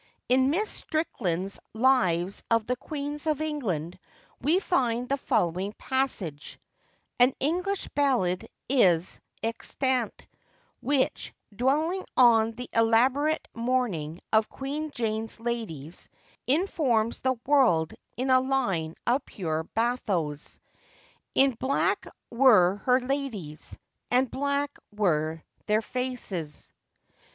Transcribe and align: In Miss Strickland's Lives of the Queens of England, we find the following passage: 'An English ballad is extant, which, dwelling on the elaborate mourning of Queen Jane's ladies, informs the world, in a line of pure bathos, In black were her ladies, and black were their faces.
In 0.27 0.49
Miss 0.49 0.67
Strickland's 0.67 1.59
Lives 1.75 2.43
of 2.49 2.65
the 2.65 2.75
Queens 2.75 3.27
of 3.27 3.39
England, 3.39 3.99
we 4.41 4.57
find 4.57 5.07
the 5.07 5.15
following 5.17 5.73
passage: 5.73 6.59
'An 7.19 7.33
English 7.39 7.87
ballad 7.93 8.49
is 8.67 9.21
extant, 9.43 10.25
which, 10.79 11.35
dwelling 11.55 12.03
on 12.17 12.53
the 12.53 12.67
elaborate 12.73 13.47
mourning 13.53 14.19
of 14.33 14.49
Queen 14.49 14.89
Jane's 14.89 15.39
ladies, 15.39 16.09
informs 16.47 17.19
the 17.21 17.35
world, 17.45 17.93
in 18.17 18.31
a 18.31 18.39
line 18.41 18.95
of 19.05 19.23
pure 19.23 19.65
bathos, 19.75 20.59
In 21.35 21.51
black 21.53 22.07
were 22.31 22.77
her 22.85 22.99
ladies, 22.99 23.77
and 24.09 24.31
black 24.31 24.79
were 24.91 25.43
their 25.67 25.83
faces. 25.83 26.73